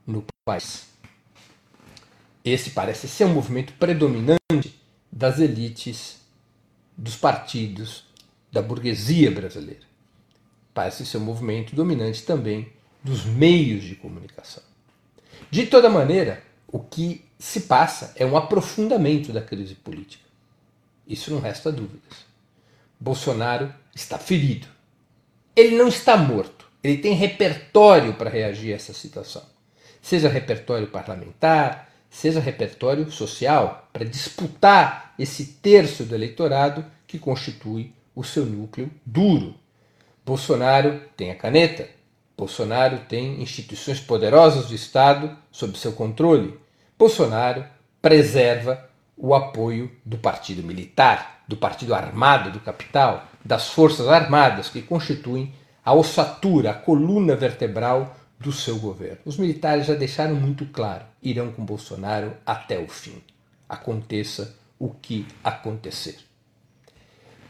no 0.06 0.24
país. 0.46 0.88
Esse 2.44 2.72
parece 2.72 3.08
ser 3.08 3.26
um 3.26 3.34
movimento 3.34 3.74
predominante 3.74 4.40
das 5.12 5.40
elites, 5.40 6.22
dos 6.98 7.16
partidos, 7.16 8.06
da 8.52 8.62
burguesia 8.62 9.32
brasileira 9.32 9.90
parece 10.80 11.06
ser 11.06 11.18
um 11.18 11.26
movimento 11.26 11.76
dominante 11.76 12.24
também 12.24 12.72
dos 13.04 13.26
meios 13.26 13.84
de 13.84 13.96
comunicação. 13.96 14.64
De 15.52 15.66
toda 15.66 15.90
maneira, 15.90 16.42
o 16.66 16.80
que 16.80 17.26
se 17.38 17.62
passa 17.62 18.14
é 18.16 18.26
um 18.26 18.38
aprofundamento 18.38 19.34
da 19.34 19.42
crise 19.42 19.76
política. 19.76 20.24
Isso 21.10 21.32
não 21.32 21.42
resta 21.42 21.72
dúvidas. 21.72 22.26
Bolsonaro 23.00 23.74
está 23.96 24.18
ferido. 24.18 24.68
Ele 25.56 25.76
não 25.76 25.88
está 25.88 26.16
morto. 26.16 26.68
Ele 26.84 26.98
tem 26.98 27.14
repertório 27.14 28.14
para 28.14 28.30
reagir 28.30 28.72
a 28.72 28.76
essa 28.76 28.94
situação. 28.94 29.44
Seja 30.02 30.30
repertório 30.30 30.88
parlamentar, 30.88 31.90
seja 32.10 32.40
repertório 32.40 33.12
social, 33.12 33.90
para 33.92 34.06
disputar 34.06 35.14
esse 35.20 35.46
terço 35.46 36.04
do 36.04 36.16
eleitorado 36.16 36.86
que 37.06 37.20
constitui 37.20 37.92
o 38.16 38.24
seu 38.24 38.46
núcleo 38.46 38.90
duro 39.06 39.56
Bolsonaro 40.30 41.02
tem 41.18 41.32
a 41.32 41.36
caneta. 41.36 41.88
Bolsonaro 42.38 43.00
tem 43.10 43.42
instituições 43.42 44.00
poderosas 44.00 44.68
do 44.68 44.76
Estado 44.76 45.36
sob 45.52 45.76
seu 45.76 45.94
controle. 45.94 46.56
Bolsonaro 47.00 47.66
preserva 48.00 48.89
o 49.20 49.36
apoio 49.36 49.92
do 50.06 50.18
partido 50.18 50.64
militar, 50.64 51.44
do 51.46 51.58
partido 51.58 51.94
armado 51.94 52.52
do 52.52 52.60
capital, 52.62 53.28
das 53.44 53.68
forças 53.68 54.08
armadas 54.08 54.70
que 54.70 54.82
constituem 54.82 55.54
a 55.84 55.94
ossatura, 55.94 56.72
a 56.72 56.74
coluna 56.74 57.36
vertebral 57.36 58.16
do 58.40 58.54
seu 58.54 58.80
governo. 58.80 59.18
Os 59.26 59.38
militares 59.38 59.86
já 59.86 59.94
deixaram 59.94 60.36
muito 60.36 60.66
claro: 60.68 61.04
irão 61.22 61.52
com 61.52 61.66
Bolsonaro 61.66 62.34
até 62.46 62.80
o 62.80 62.88
fim. 62.88 63.22
Aconteça 63.68 64.56
o 64.80 64.90
que 64.90 65.28
acontecer. 65.44 66.18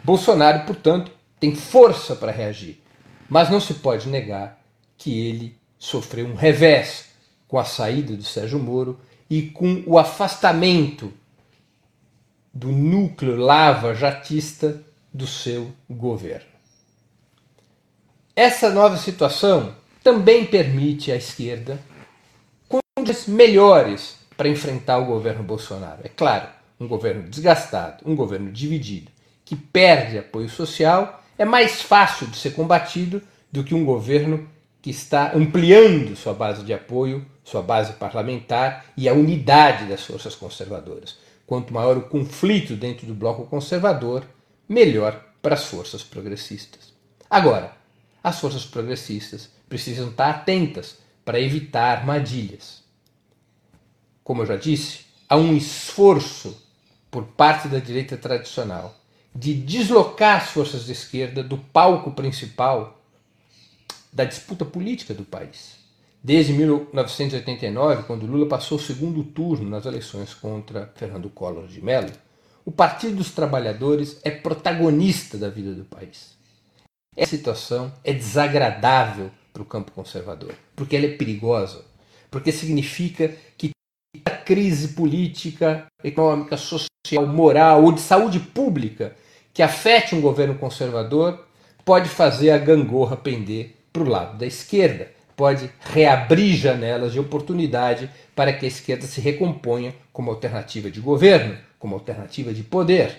Bolsonaro, 0.03 0.65
portanto, 0.65 1.11
tem 1.39 1.55
força 1.55 2.15
para 2.15 2.31
reagir. 2.31 2.81
Mas 3.29 3.49
não 3.49 3.59
se 3.59 3.75
pode 3.75 4.09
negar 4.09 4.59
que 4.97 5.19
ele 5.27 5.55
sofreu 5.77 6.25
um 6.25 6.33
revés 6.33 7.09
com 7.47 7.59
a 7.59 7.63
saída 7.63 8.15
do 8.15 8.23
Sérgio 8.23 8.57
Moro 8.57 8.99
e 9.29 9.43
com 9.43 9.83
o 9.85 9.99
afastamento 9.99 11.13
do 12.60 12.74
núcleo 12.74 13.38
lava-jatista 13.38 14.84
do 15.13 15.25
seu 15.25 15.72
governo. 15.89 16.50
Essa 18.36 18.70
nova 18.70 18.98
situação 18.98 19.74
também 20.04 20.46
permite 20.46 21.10
à 21.10 21.16
esquerda 21.16 21.80
condições 22.68 23.28
melhores 23.28 24.18
para 24.36 24.50
enfrentar 24.50 24.98
o 24.98 25.06
governo 25.06 25.42
Bolsonaro. 25.42 26.01
É 26.04 26.10
claro, 26.10 26.50
um 26.78 26.86
governo 26.86 27.30
desgastado, 27.30 28.04
um 28.06 28.13
governo 28.13 28.51
dividido, 28.51 29.10
que 29.46 29.56
perde 29.56 30.18
apoio 30.18 30.50
social 30.50 31.24
é 31.38 31.46
mais 31.46 31.82
fácil 31.82 32.28
de 32.28 32.36
ser 32.36 32.51
combatido 32.51 33.22
do 33.50 33.63
que 33.63 33.74
um 33.74 33.86
governo 33.86 34.50
que 34.82 34.89
está 34.89 35.32
ampliando 35.34 36.13
sua 36.18 36.34
base 36.34 36.63
de 36.63 36.74
apoio, 36.74 37.25
sua 37.42 37.62
base 37.62 37.94
parlamentar 37.94 38.86
e 38.98 39.08
a 39.08 39.13
unidade 39.13 39.86
das 39.86 40.06
forças 40.06 40.36
conservadoras. 40.36 41.28
Quanto 41.50 41.74
maior 41.74 41.98
o 41.98 42.03
conflito 42.03 42.75
dentro 42.75 43.08
do 43.08 43.15
bloco 43.15 43.48
conservador, 43.48 44.24
melhor 44.68 45.20
para 45.41 45.56
as 45.56 45.65
forças 45.65 46.03
progressistas. 46.03 46.94
Agora, 47.27 47.75
as 48.24 48.39
forças 48.39 48.68
progressistas 48.68 49.50
precisam 49.68 50.10
estar 50.10 50.29
atentas 50.29 51.00
para 51.25 51.39
evitar 51.39 51.98
armadilhas. 51.98 52.84
Como 54.24 54.44
eu 54.44 54.46
já 54.46 54.58
disse, 54.58 55.06
há 55.27 55.38
um 55.38 55.58
esforço 55.58 56.56
por 57.10 57.24
parte 57.24 57.68
da 57.68 57.79
direita 57.79 58.15
tradicional 58.15 58.96
de 59.34 59.56
deslocar 59.56 60.44
as 60.44 60.51
forças 60.51 60.86
de 60.86 60.91
esquerda 60.91 61.41
do 61.41 61.58
palco 61.58 62.12
principal 62.12 63.01
da 64.13 64.24
disputa 64.24 64.63
política 64.63 65.15
do 65.15 65.25
país. 65.25 65.78
Desde 66.21 66.51
1989, 66.51 68.03
quando 68.03 68.25
Lula 68.25 68.45
passou 68.45 68.77
o 68.77 68.81
segundo 68.81 69.23
turno 69.23 69.69
nas 69.69 69.85
eleições 69.85 70.33
contra 70.33 70.91
Fernando 70.95 71.29
Collor 71.29 71.67
de 71.67 71.81
Mello, 71.81 72.11
o 72.65 72.71
Partido 72.71 73.15
dos 73.15 73.31
Trabalhadores 73.31 74.19
é 74.23 74.29
protagonista 74.29 75.38
da 75.38 75.49
vida 75.49 75.73
do 75.73 75.85
país. 75.85 76.38
Essa 77.15 77.38
situação 77.38 77.91
é 78.03 78.13
desagradável 78.13 79.31
para 79.53 79.61
o 79.61 79.65
campo 79.65 79.93
conservador, 79.93 80.53
porque 80.75 80.95
ela 80.95 81.05
é 81.05 81.15
perigosa, 81.15 81.85
porque 82.29 82.51
significa 82.51 83.33
que 83.57 83.71
a 84.25 84.31
crise 84.31 84.89
política, 84.89 85.85
econômica, 86.03 86.57
social, 86.57 87.25
moral 87.27 87.83
ou 87.83 87.93
de 87.93 88.01
saúde 88.01 88.39
pública 88.39 89.15
que 89.53 89.63
afete 89.63 90.15
um 90.15 90.21
governo 90.21 90.55
conservador 90.55 91.45
pode 91.85 92.09
fazer 92.09 92.51
a 92.51 92.57
gangorra 92.57 93.15
pender 93.15 93.75
para 93.91 94.03
o 94.03 94.07
lado 94.07 94.38
da 94.38 94.45
esquerda, 94.45 95.11
pode 95.39 95.72
reabrir 95.79 96.58
janelas 96.58 97.13
de 97.13 97.19
oportunidade 97.19 98.10
para 98.36 98.51
que 98.51 98.65
a 98.65 98.67
esquerda 98.67 99.08
se 99.08 99.22
recomponha 99.22 99.96
como 100.12 100.29
alternativa 100.29 100.91
de 100.91 101.00
governo, 101.00 101.58
como 101.79 101.96
alternativa 101.96 102.53
de 102.53 102.62
poder. 102.62 103.17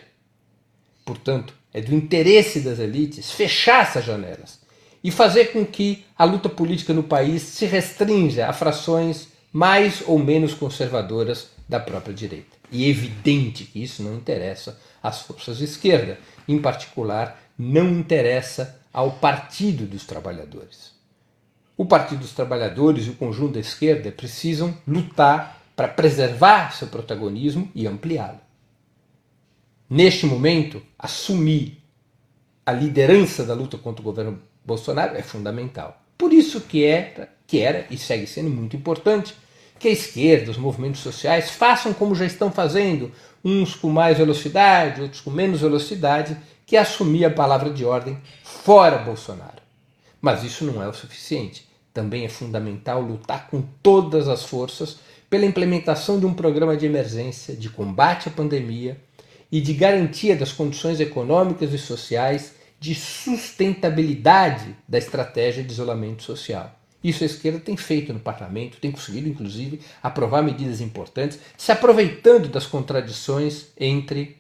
Portanto, 1.02 1.54
é 1.72 1.80
do 1.80 1.94
interesse 1.94 2.60
das 2.60 2.78
elites 2.78 3.32
fechar 3.32 3.84
essas 3.84 4.04
janelas 4.04 4.60
e 5.02 5.10
fazer 5.10 5.46
com 5.46 5.64
que 5.64 6.04
a 6.14 6.26
luta 6.26 6.50
política 6.50 6.92
no 6.92 7.02
país 7.02 7.40
se 7.40 7.64
restrinja 7.64 8.48
a 8.48 8.52
frações 8.52 9.28
mais 9.50 10.02
ou 10.06 10.18
menos 10.18 10.52
conservadoras 10.52 11.48
da 11.66 11.80
própria 11.80 12.12
direita. 12.12 12.54
E 12.70 12.84
é 12.84 12.88
evidente 12.88 13.64
que 13.64 13.82
isso 13.82 14.02
não 14.02 14.14
interessa 14.14 14.78
às 15.02 15.22
forças 15.22 15.56
de 15.56 15.64
esquerda, 15.64 16.18
em 16.46 16.58
particular, 16.58 17.42
não 17.58 17.88
interessa 17.88 18.78
ao 18.92 19.12
Partido 19.12 19.86
dos 19.86 20.04
Trabalhadores. 20.04 20.99
O 21.80 21.86
Partido 21.86 22.20
dos 22.20 22.32
Trabalhadores 22.32 23.06
e 23.06 23.08
o 23.08 23.14
conjunto 23.14 23.54
da 23.54 23.60
esquerda 23.60 24.12
precisam 24.12 24.76
lutar 24.86 25.62
para 25.74 25.88
preservar 25.88 26.74
seu 26.74 26.88
protagonismo 26.88 27.70
e 27.74 27.86
ampliá-lo. 27.86 28.38
Neste 29.88 30.26
momento, 30.26 30.82
assumir 30.98 31.82
a 32.66 32.72
liderança 32.72 33.46
da 33.46 33.54
luta 33.54 33.78
contra 33.78 34.02
o 34.02 34.04
governo 34.04 34.38
Bolsonaro 34.62 35.16
é 35.16 35.22
fundamental. 35.22 35.98
Por 36.18 36.34
isso 36.34 36.60
que 36.60 36.84
é, 36.84 37.30
que 37.46 37.60
era 37.60 37.86
e 37.90 37.96
segue 37.96 38.26
sendo 38.26 38.50
muito 38.50 38.76
importante 38.76 39.34
que 39.78 39.88
a 39.88 39.90
esquerda, 39.90 40.50
os 40.50 40.58
movimentos 40.58 41.00
sociais 41.00 41.48
façam 41.48 41.94
como 41.94 42.14
já 42.14 42.26
estão 42.26 42.52
fazendo, 42.52 43.10
uns 43.42 43.74
com 43.74 43.88
mais 43.88 44.18
velocidade, 44.18 45.00
outros 45.00 45.22
com 45.22 45.30
menos 45.30 45.62
velocidade, 45.62 46.36
que 46.66 46.76
é 46.76 46.80
assumir 46.80 47.24
a 47.24 47.30
palavra 47.30 47.70
de 47.70 47.86
ordem 47.86 48.18
fora 48.44 48.98
Bolsonaro. 48.98 49.62
Mas 50.20 50.44
isso 50.44 50.66
não 50.66 50.82
é 50.82 50.86
o 50.86 50.92
suficiente. 50.92 51.69
Também 51.92 52.24
é 52.24 52.28
fundamental 52.28 53.00
lutar 53.02 53.48
com 53.48 53.62
todas 53.82 54.28
as 54.28 54.44
forças 54.44 54.98
pela 55.28 55.46
implementação 55.46 56.18
de 56.18 56.26
um 56.26 56.34
programa 56.34 56.76
de 56.76 56.86
emergência 56.86 57.54
de 57.54 57.68
combate 57.68 58.28
à 58.28 58.32
pandemia 58.32 59.00
e 59.50 59.60
de 59.60 59.72
garantia 59.74 60.36
das 60.36 60.52
condições 60.52 61.00
econômicas 61.00 61.72
e 61.72 61.78
sociais 61.78 62.54
de 62.78 62.94
sustentabilidade 62.94 64.76
da 64.88 64.98
estratégia 64.98 65.62
de 65.62 65.72
isolamento 65.72 66.22
social. 66.22 66.76
Isso 67.02 67.22
a 67.22 67.26
esquerda 67.26 67.58
tem 67.58 67.76
feito 67.76 68.12
no 68.12 68.20
parlamento, 68.20 68.78
tem 68.78 68.90
conseguido, 68.90 69.28
inclusive, 69.28 69.80
aprovar 70.02 70.42
medidas 70.42 70.80
importantes, 70.80 71.38
se 71.56 71.72
aproveitando 71.72 72.48
das 72.48 72.66
contradições 72.66 73.68
entre 73.78 74.39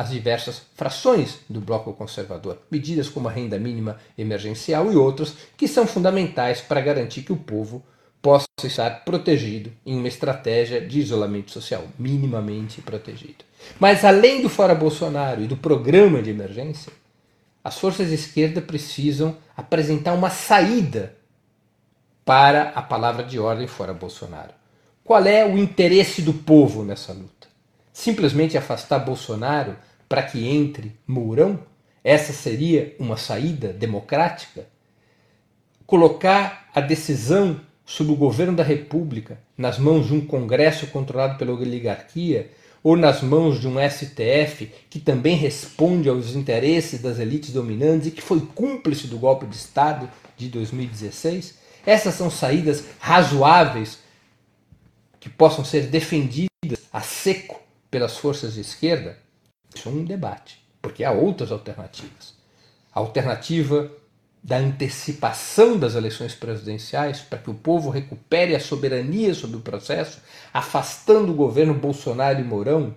as 0.00 0.08
diversas 0.08 0.62
frações 0.76 1.40
do 1.46 1.60
bloco 1.60 1.92
conservador. 1.92 2.56
Medidas 2.70 3.06
como 3.06 3.28
a 3.28 3.30
renda 3.30 3.58
mínima 3.58 3.98
emergencial 4.16 4.90
e 4.90 4.96
outras 4.96 5.34
que 5.58 5.68
são 5.68 5.86
fundamentais 5.86 6.62
para 6.62 6.80
garantir 6.80 7.20
que 7.20 7.34
o 7.34 7.36
povo 7.36 7.84
possa 8.22 8.46
estar 8.64 9.04
protegido 9.04 9.70
em 9.84 9.98
uma 9.98 10.08
estratégia 10.08 10.80
de 10.80 11.00
isolamento 11.00 11.50
social, 11.50 11.84
minimamente 11.98 12.80
protegido. 12.80 13.44
Mas 13.78 14.02
além 14.02 14.40
do 14.40 14.48
fora 14.48 14.74
Bolsonaro 14.74 15.42
e 15.42 15.46
do 15.46 15.58
programa 15.58 16.22
de 16.22 16.30
emergência, 16.30 16.90
as 17.62 17.78
forças 17.78 18.08
de 18.08 18.14
esquerda 18.14 18.62
precisam 18.62 19.36
apresentar 19.54 20.14
uma 20.14 20.30
saída 20.30 21.14
para 22.24 22.70
a 22.70 22.80
palavra 22.80 23.22
de 23.22 23.38
ordem 23.38 23.66
fora 23.66 23.92
Bolsonaro. 23.92 24.54
Qual 25.04 25.22
é 25.26 25.44
o 25.44 25.58
interesse 25.58 26.22
do 26.22 26.32
povo 26.32 26.84
nessa 26.84 27.12
luta? 27.12 27.48
Simplesmente 27.92 28.56
afastar 28.56 29.00
Bolsonaro 29.00 29.76
para 30.10 30.24
que 30.24 30.44
entre 30.44 30.92
Mourão? 31.06 31.60
Essa 32.02 32.32
seria 32.32 32.96
uma 32.98 33.16
saída 33.16 33.72
democrática? 33.72 34.66
Colocar 35.86 36.68
a 36.74 36.80
decisão 36.80 37.60
sobre 37.86 38.12
o 38.12 38.16
governo 38.16 38.56
da 38.56 38.64
República 38.64 39.38
nas 39.56 39.78
mãos 39.78 40.08
de 40.08 40.14
um 40.14 40.26
Congresso 40.26 40.88
controlado 40.88 41.38
pela 41.38 41.52
oligarquia 41.52 42.50
ou 42.82 42.96
nas 42.96 43.22
mãos 43.22 43.60
de 43.60 43.68
um 43.68 43.76
STF 43.88 44.72
que 44.90 44.98
também 44.98 45.36
responde 45.36 46.08
aos 46.08 46.34
interesses 46.34 47.00
das 47.00 47.20
elites 47.20 47.52
dominantes 47.52 48.08
e 48.08 48.10
que 48.10 48.22
foi 48.22 48.40
cúmplice 48.40 49.06
do 49.06 49.16
golpe 49.16 49.46
de 49.46 49.54
Estado 49.54 50.10
de 50.36 50.48
2016? 50.48 51.56
Essas 51.86 52.16
são 52.16 52.28
saídas 52.28 52.82
razoáveis 52.98 54.00
que 55.20 55.30
possam 55.30 55.64
ser 55.64 55.86
defendidas 55.86 56.48
a 56.92 57.00
seco 57.00 57.60
pelas 57.88 58.16
forças 58.16 58.54
de 58.54 58.60
esquerda? 58.60 59.29
Isso 59.74 59.88
é 59.88 59.92
um 59.92 60.04
debate, 60.04 60.60
porque 60.80 61.04
há 61.04 61.12
outras 61.12 61.52
alternativas. 61.52 62.34
A 62.92 63.00
alternativa 63.00 63.90
da 64.42 64.56
antecipação 64.56 65.78
das 65.78 65.94
eleições 65.94 66.34
presidenciais 66.34 67.20
para 67.20 67.38
que 67.38 67.50
o 67.50 67.54
povo 67.54 67.90
recupere 67.90 68.54
a 68.54 68.60
soberania 68.60 69.34
sobre 69.34 69.58
o 69.58 69.60
processo, 69.60 70.20
afastando 70.52 71.32
o 71.32 71.36
governo 71.36 71.74
Bolsonaro 71.74 72.40
e 72.40 72.44
Mourão 72.44 72.94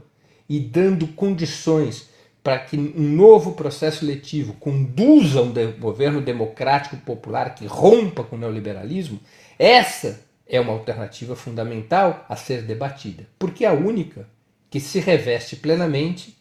e 0.47 0.59
dando 0.59 1.07
condições 1.07 2.09
para 2.41 2.59
que 2.59 2.77
um 2.77 3.15
novo 3.15 3.53
processo 3.53 4.03
eletivo 4.03 4.53
conduza 4.53 5.41
um 5.41 5.53
governo 5.79 6.21
democrático 6.21 6.97
popular 6.97 7.55
que 7.55 7.65
rompa 7.65 8.23
com 8.23 8.35
o 8.35 8.39
neoliberalismo, 8.39 9.19
essa 9.57 10.21
é 10.45 10.59
uma 10.59 10.73
alternativa 10.73 11.35
fundamental 11.35 12.25
a 12.27 12.35
ser 12.35 12.63
debatida, 12.63 13.25
porque 13.39 13.63
é 13.63 13.69
a 13.69 13.73
única 13.73 14.27
que 14.69 14.79
se 14.79 14.99
reveste 14.99 15.55
plenamente 15.55 16.37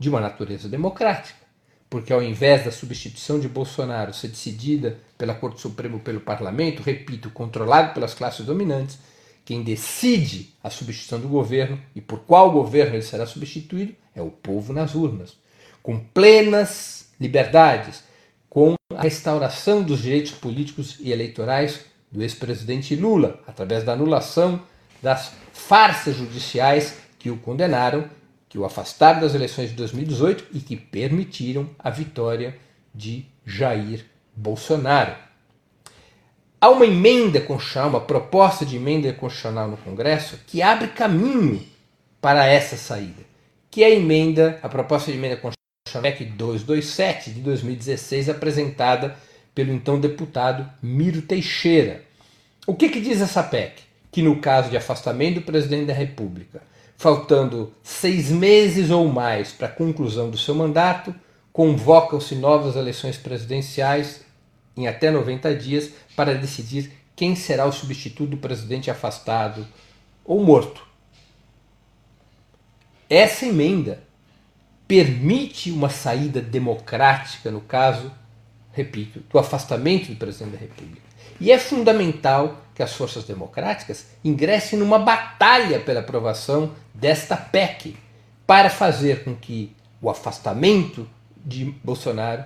de 0.00 0.08
uma 0.08 0.20
natureza 0.20 0.68
democrática 0.68 1.40
porque 1.90 2.12
ao 2.12 2.22
invés 2.22 2.64
da 2.64 2.70
substituição 2.70 3.40
de 3.40 3.48
Bolsonaro 3.48 4.14
ser 4.14 4.28
decidida 4.28 4.96
pela 5.18 5.34
Corte 5.34 5.60
Suprema 5.60 5.96
ou 5.96 6.00
pelo 6.00 6.20
Parlamento, 6.20 6.84
repito, 6.84 7.28
controlado 7.30 7.92
pelas 7.92 8.14
classes 8.14 8.46
dominantes, 8.46 8.96
quem 9.44 9.64
decide 9.64 10.54
a 10.62 10.70
substituição 10.70 11.18
do 11.18 11.26
governo 11.26 11.80
e 11.94 12.00
por 12.00 12.20
qual 12.20 12.52
governo 12.52 12.94
ele 12.94 13.02
será 13.02 13.26
substituído 13.26 13.92
é 14.14 14.22
o 14.22 14.30
povo 14.30 14.72
nas 14.72 14.94
urnas, 14.94 15.36
com 15.82 15.98
plenas 15.98 17.08
liberdades, 17.20 18.04
com 18.48 18.76
a 18.94 19.02
restauração 19.02 19.82
dos 19.82 20.02
direitos 20.02 20.32
políticos 20.32 20.96
e 21.00 21.10
eleitorais 21.10 21.80
do 22.10 22.22
ex-presidente 22.22 22.94
Lula, 22.94 23.40
através 23.46 23.82
da 23.82 23.94
anulação 23.94 24.62
das 25.02 25.32
farsas 25.52 26.16
judiciais 26.16 26.98
que 27.18 27.30
o 27.30 27.36
condenaram 27.36 28.08
que 28.50 28.58
o 28.58 28.64
afastaram 28.64 29.20
das 29.20 29.32
eleições 29.32 29.70
de 29.70 29.76
2018 29.76 30.48
e 30.52 30.58
que 30.58 30.76
permitiram 30.76 31.70
a 31.78 31.88
vitória 31.88 32.58
de 32.92 33.24
Jair 33.46 34.04
Bolsonaro. 34.34 35.14
Há 36.60 36.68
uma 36.68 36.84
emenda 36.84 37.40
constitucional, 37.40 37.88
uma 37.90 38.00
proposta 38.00 38.66
de 38.66 38.76
emenda 38.76 39.12
constitucional 39.12 39.68
no 39.68 39.76
Congresso 39.76 40.40
que 40.48 40.60
abre 40.60 40.88
caminho 40.88 41.64
para 42.20 42.44
essa 42.44 42.76
saída, 42.76 43.22
que 43.70 43.84
é 43.84 43.86
a 43.86 43.90
emenda, 43.90 44.58
a 44.62 44.68
proposta 44.68 45.12
de 45.12 45.16
emenda 45.16 45.36
constitucional 45.36 45.60
PEC 46.02 46.24
227 46.24 47.30
de 47.30 47.40
2016, 47.40 48.28
apresentada 48.28 49.16
pelo 49.54 49.72
então 49.72 49.98
deputado 49.98 50.68
Miro 50.82 51.22
Teixeira. 51.22 52.02
O 52.66 52.74
que, 52.74 52.88
que 52.88 53.00
diz 53.00 53.20
essa 53.20 53.42
PEC? 53.42 53.82
Que 54.10 54.22
no 54.22 54.40
caso 54.40 54.70
de 54.70 54.76
afastamento 54.76 55.36
do 55.36 55.42
presidente 55.42 55.86
da 55.86 55.94
República, 55.94 56.62
faltando 57.00 57.72
seis 57.82 58.28
meses 58.28 58.90
ou 58.90 59.08
mais 59.08 59.52
para 59.52 59.68
a 59.68 59.72
conclusão 59.72 60.28
do 60.28 60.36
seu 60.36 60.54
mandato, 60.54 61.14
convocam-se 61.50 62.34
novas 62.34 62.76
eleições 62.76 63.16
presidenciais 63.16 64.20
em 64.76 64.86
até 64.86 65.10
90 65.10 65.54
dias 65.54 65.90
para 66.14 66.34
decidir 66.34 66.92
quem 67.16 67.34
será 67.34 67.64
o 67.64 67.72
substituto 67.72 68.32
do 68.32 68.36
presidente 68.36 68.90
afastado 68.90 69.66
ou 70.22 70.44
morto. 70.44 70.86
Essa 73.08 73.46
emenda 73.46 74.02
permite 74.86 75.70
uma 75.70 75.88
saída 75.88 76.42
democrática, 76.42 77.50
no 77.50 77.62
caso, 77.62 78.12
repito, 78.72 79.20
do 79.20 79.38
afastamento 79.38 80.10
do 80.10 80.16
presidente 80.16 80.52
da 80.52 80.58
República. 80.58 81.09
E 81.40 81.50
é 81.50 81.58
fundamental 81.58 82.60
que 82.74 82.82
as 82.82 82.92
forças 82.92 83.24
democráticas 83.24 84.06
ingressem 84.22 84.78
numa 84.78 84.98
batalha 84.98 85.80
pela 85.80 86.00
aprovação 86.00 86.72
desta 86.94 87.36
PEC 87.36 87.96
para 88.46 88.68
fazer 88.68 89.24
com 89.24 89.34
que 89.34 89.74
o 90.02 90.10
afastamento 90.10 91.08
de 91.36 91.64
Bolsonaro, 91.82 92.44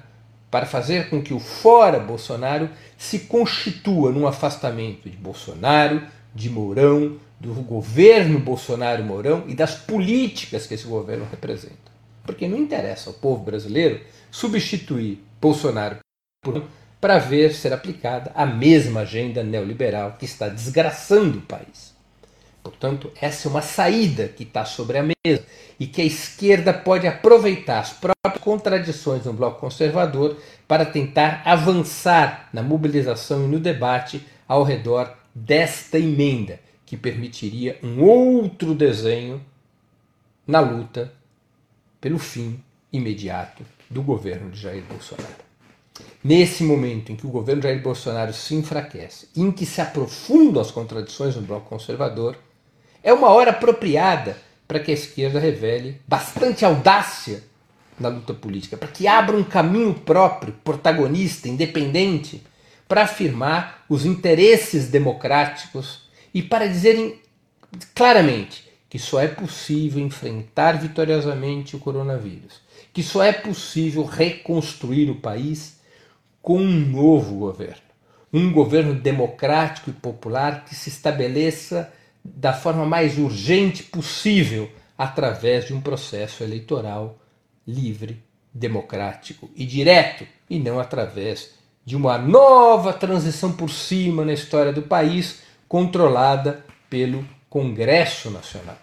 para 0.50 0.66
fazer 0.66 1.10
com 1.10 1.20
que 1.20 1.34
o 1.34 1.40
fora 1.40 1.98
Bolsonaro 1.98 2.70
se 2.96 3.20
constitua 3.20 4.12
num 4.12 4.26
afastamento 4.26 5.10
de 5.10 5.16
Bolsonaro, 5.16 6.02
de 6.34 6.48
Mourão, 6.48 7.16
do 7.40 7.52
governo 7.54 8.38
Bolsonaro-Mourão 8.38 9.44
e 9.46 9.54
das 9.54 9.74
políticas 9.74 10.66
que 10.66 10.74
esse 10.74 10.86
governo 10.86 11.26
representa. 11.30 11.92
Porque 12.24 12.48
não 12.48 12.58
interessa 12.58 13.10
ao 13.10 13.14
povo 13.14 13.44
brasileiro 13.44 14.00
substituir 14.30 15.22
Bolsonaro 15.40 15.98
por 16.42 16.62
para 17.04 17.18
ver 17.18 17.52
ser 17.52 17.70
aplicada 17.70 18.32
a 18.34 18.46
mesma 18.46 19.00
agenda 19.00 19.42
neoliberal 19.44 20.16
que 20.18 20.24
está 20.24 20.48
desgraçando 20.48 21.36
o 21.36 21.42
país. 21.42 21.94
Portanto, 22.62 23.12
essa 23.20 23.46
é 23.46 23.50
uma 23.50 23.60
saída 23.60 24.26
que 24.26 24.42
está 24.42 24.64
sobre 24.64 24.96
a 24.96 25.02
mesa 25.02 25.44
e 25.78 25.86
que 25.86 26.00
a 26.00 26.04
esquerda 26.06 26.72
pode 26.72 27.06
aproveitar 27.06 27.80
as 27.80 27.92
próprias 27.92 28.42
contradições 28.42 29.26
no 29.26 29.34
bloco 29.34 29.60
conservador 29.60 30.38
para 30.66 30.86
tentar 30.86 31.42
avançar 31.44 32.48
na 32.54 32.62
mobilização 32.62 33.44
e 33.44 33.48
no 33.48 33.60
debate 33.60 34.26
ao 34.48 34.62
redor 34.62 35.14
desta 35.34 35.98
emenda, 35.98 36.58
que 36.86 36.96
permitiria 36.96 37.78
um 37.82 38.02
outro 38.02 38.74
desenho 38.74 39.44
na 40.46 40.60
luta 40.60 41.12
pelo 42.00 42.18
fim 42.18 42.58
imediato 42.90 43.62
do 43.90 44.02
governo 44.02 44.50
de 44.50 44.58
Jair 44.58 44.84
Bolsonaro. 44.84 45.43
Nesse 46.22 46.64
momento 46.64 47.12
em 47.12 47.16
que 47.16 47.26
o 47.26 47.30
governo 47.30 47.62
Jair 47.62 47.82
Bolsonaro 47.82 48.32
se 48.32 48.54
enfraquece, 48.54 49.28
em 49.36 49.52
que 49.52 49.66
se 49.66 49.80
aprofundam 49.80 50.62
as 50.62 50.70
contradições 50.70 51.36
no 51.36 51.42
bloco 51.42 51.68
conservador, 51.68 52.36
é 53.02 53.12
uma 53.12 53.28
hora 53.28 53.50
apropriada 53.50 54.36
para 54.66 54.80
que 54.80 54.90
a 54.90 54.94
esquerda 54.94 55.38
revele 55.38 56.00
bastante 56.08 56.64
audácia 56.64 57.44
na 58.00 58.08
luta 58.08 58.32
política, 58.34 58.76
para 58.76 58.88
que 58.88 59.06
abra 59.06 59.36
um 59.36 59.44
caminho 59.44 59.94
próprio, 59.94 60.54
protagonista, 60.64 61.48
independente, 61.48 62.42
para 62.88 63.02
afirmar 63.02 63.84
os 63.88 64.04
interesses 64.04 64.88
democráticos 64.88 66.08
e 66.32 66.42
para 66.42 66.66
dizerem 66.66 67.20
claramente 67.94 68.64
que 68.88 68.98
só 68.98 69.20
é 69.20 69.28
possível 69.28 70.02
enfrentar 70.02 70.78
vitoriosamente 70.78 71.76
o 71.76 71.78
coronavírus, 71.78 72.60
que 72.92 73.02
só 73.02 73.22
é 73.22 73.32
possível 73.32 74.04
reconstruir 74.04 75.10
o 75.10 75.16
país 75.16 75.74
com 76.44 76.58
um 76.58 76.78
novo 76.78 77.36
governo. 77.36 77.82
Um 78.30 78.52
governo 78.52 78.94
democrático 78.94 79.88
e 79.88 79.94
popular 79.94 80.66
que 80.66 80.74
se 80.74 80.90
estabeleça 80.90 81.90
da 82.22 82.52
forma 82.52 82.84
mais 82.84 83.16
urgente 83.16 83.82
possível 83.82 84.70
através 84.96 85.64
de 85.64 85.72
um 85.72 85.80
processo 85.80 86.44
eleitoral 86.44 87.18
livre, 87.66 88.22
democrático 88.52 89.50
e 89.56 89.64
direto, 89.64 90.26
e 90.48 90.58
não 90.58 90.78
através 90.78 91.52
de 91.82 91.96
uma 91.96 92.18
nova 92.18 92.92
transição 92.92 93.50
por 93.50 93.70
cima 93.70 94.22
na 94.22 94.34
história 94.34 94.72
do 94.72 94.82
país, 94.82 95.40
controlada 95.66 96.62
pelo 96.90 97.26
Congresso 97.48 98.30
Nacional. 98.30 98.76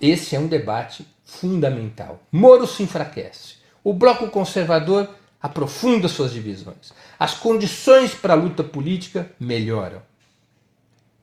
Esse 0.00 0.34
é 0.34 0.40
um 0.40 0.48
debate 0.48 1.06
fundamental. 1.24 2.20
Moro 2.32 2.66
se 2.66 2.82
enfraquece. 2.82 3.58
O 3.84 3.92
bloco 3.92 4.28
conservador 4.28 5.08
aprofunda 5.40 6.08
suas 6.08 6.32
divisões. 6.32 6.92
As 7.18 7.34
condições 7.34 8.14
para 8.14 8.34
a 8.34 8.36
luta 8.36 8.64
política 8.64 9.30
melhoram. 9.38 10.02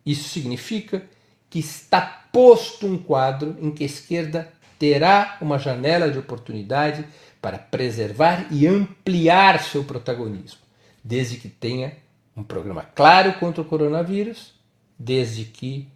Isso 0.06 0.30
significa 0.30 1.06
que 1.50 1.60
está 1.60 2.02
posto 2.32 2.86
um 2.86 2.98
quadro 2.98 3.58
em 3.60 3.72
que 3.72 3.84
a 3.84 3.88
esquerda 3.88 4.52
terá 4.78 5.38
uma 5.42 5.58
janela 5.58 6.12
de 6.12 6.20
oportunidade 6.20 7.06
para 7.42 7.58
preservar 7.58 8.48
e 8.52 8.68
ampliar 8.68 9.64
seu 9.64 9.84
protagonismo, 9.84 10.60
desde 11.04 11.38
que 11.38 11.48
tenha 11.48 11.94
um 12.36 12.44
programa 12.44 12.84
claro 12.84 13.34
contra 13.34 13.62
o 13.62 13.66
coronavírus 13.66 14.56
desde 14.98 15.46
que 15.46 15.88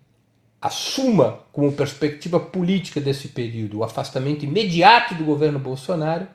assuma 0.61 1.43
como 1.51 1.71
perspectiva 1.71 2.39
política 2.39 2.99
desse 2.99 3.29
período 3.29 3.79
o 3.79 3.83
afastamento 3.83 4.43
imediato 4.43 5.15
do 5.15 5.23
governo 5.23 5.57
Bolsonaro 5.57 6.27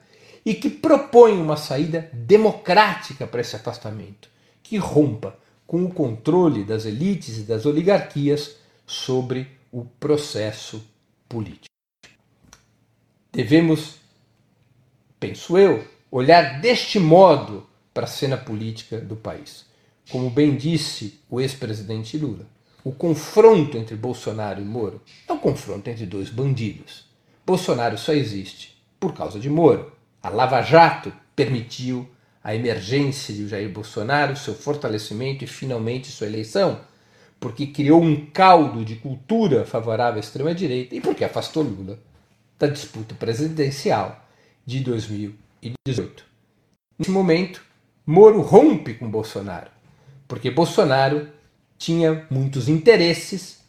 e 0.45 0.55
que 0.55 0.69
propõe 0.69 1.33
uma 1.33 1.57
saída 1.57 2.11
democrática 2.13 3.27
para 3.27 3.41
esse 3.41 3.57
afastamento, 3.57 4.29
que 4.63 4.77
rompa 4.77 5.39
com 5.67 5.85
o 5.85 5.93
controle 5.93 6.65
das 6.65 6.85
elites 6.85 7.39
e 7.39 7.43
das 7.43 7.65
oligarquias 7.65 8.57
sobre 8.87 9.49
o 9.73 9.85
processo 9.85 10.85
político. 11.29 11.67
Devemos, 13.33 13.97
penso 15.19 15.59
eu, 15.59 15.85
olhar 16.11 16.61
deste 16.61 17.01
modo 17.01 17.67
para 17.93 18.05
a 18.05 18.09
cena 18.09 18.37
política 18.37 19.01
do 19.01 19.17
país. 19.17 19.65
Como 20.11 20.31
bem 20.31 20.55
disse 20.57 21.21
o 21.31 21.41
ex-presidente 21.41 22.19
Lula, 22.19 22.47
o 22.85 22.93
confronto 22.93 23.79
entre 23.79 23.97
Bolsonaro 23.97 24.61
e 24.61 24.65
Moro 24.65 25.01
é 25.27 25.33
um 25.33 25.39
confronto 25.39 25.89
entre 25.89 26.05
dois 26.05 26.29
bandidos. 26.29 27.07
Bolsonaro 27.47 27.97
só 27.97 28.13
existe 28.13 28.77
por 29.01 29.15
causa 29.15 29.41
de 29.41 29.49
Moro. 29.49 29.91
A 30.25 30.31
Lava 30.31 30.63
Jato 30.63 31.13
permitiu 31.37 32.09
a 32.43 32.55
emergência 32.55 33.35
de 33.35 33.47
Jair 33.47 33.69
Bolsonaro, 33.69 34.35
seu 34.35 34.55
fortalecimento 34.55 35.45
e 35.45 35.47
finalmente 35.47 36.11
sua 36.11 36.27
eleição, 36.27 36.81
porque 37.39 37.67
criou 37.67 38.03
um 38.03 38.25
caldo 38.25 38.87
de 38.87 38.97
cultura 38.97 39.67
favorável 39.67 40.17
à 40.17 40.21
extrema-direita 40.21 40.95
e 40.95 41.01
porque 41.03 41.27
afastou 41.27 41.63
Lula 41.63 41.99
da 42.59 42.67
disputa 42.67 43.15
presidencial 43.15 44.27
de 44.65 44.81
2018. 44.81 46.25
Nesse 46.99 47.11
momento, 47.11 47.63
Moro 48.07 48.41
rompe 48.41 48.95
com 48.95 49.11
Bolsonaro, 49.11 49.71
porque 50.27 50.51
Bolsonaro 50.51 51.29
tinha 51.77 52.27
muitos 52.31 52.67
interesses 52.67 53.63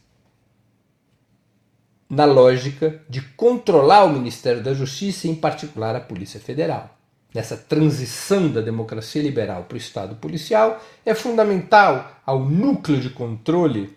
na 2.08 2.24
lógica 2.24 3.00
de 3.08 3.20
controlar 3.20 4.04
o 4.04 4.12
Ministério 4.12 4.62
da 4.62 4.72
Justiça 4.72 5.26
em 5.26 5.34
particular, 5.34 5.96
a 5.96 6.00
Polícia 6.00 6.38
Federal. 6.38 6.96
Nessa 7.34 7.56
transição 7.56 8.48
da 8.48 8.60
democracia 8.60 9.22
liberal 9.22 9.64
para 9.64 9.74
o 9.74 9.78
Estado 9.78 10.14
policial, 10.16 10.82
é 11.04 11.14
fundamental 11.14 12.20
ao 12.24 12.40
núcleo 12.40 13.00
de 13.00 13.10
controle 13.10 13.96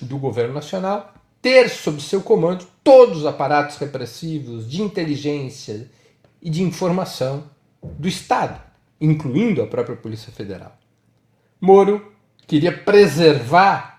do 0.00 0.18
governo 0.18 0.54
nacional 0.54 1.14
ter 1.40 1.68
sob 1.68 2.00
seu 2.00 2.22
comando 2.22 2.66
todos 2.82 3.18
os 3.18 3.26
aparatos 3.26 3.76
repressivos 3.76 4.68
de 4.70 4.80
inteligência 4.80 5.90
e 6.40 6.48
de 6.48 6.62
informação 6.62 7.44
do 7.82 8.08
Estado, 8.08 8.60
incluindo 9.00 9.60
a 9.60 9.66
própria 9.66 9.96
Polícia 9.96 10.32
Federal. 10.32 10.76
Moro 11.60 12.12
queria 12.46 12.76
preservar 12.76 13.91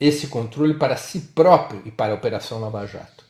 esse 0.00 0.28
controle 0.28 0.74
para 0.74 0.96
si 0.96 1.20
próprio 1.34 1.82
e 1.84 1.90
para 1.90 2.12
a 2.12 2.16
Operação 2.16 2.60
Lava 2.60 2.86
Jato. 2.86 3.24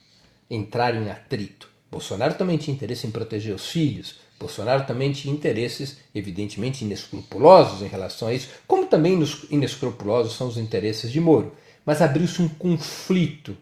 Entrar 0.51 0.95
em 0.95 1.11
atrito. 1.11 1.69
Bolsonaro 1.91 2.35
também 2.35 2.59
tinha 2.59 2.75
interesse 2.75 3.07
em 3.07 3.11
proteger 3.11 3.55
os 3.55 3.69
filhos. 3.69 4.17
Bolsonaro 4.39 4.87
também 4.87 5.13
tinha 5.13 5.33
interesses, 5.33 5.97
evidentemente, 6.15 6.85
inescrupulosos 6.85 7.83
em 7.83 7.89
relação 7.89 8.29
a 8.29 8.35
isso, 8.35 8.49
como 8.67 8.87
também 8.87 9.19
inescrupulosos 9.51 10.37
são 10.37 10.47
os 10.47 10.59
interesses 10.59 11.11
de 11.11 11.21
Moro. 11.21 11.55
Mas 11.85 12.03
abriu-se 12.03 12.43
um 12.43 12.49
conflito. 12.49 13.57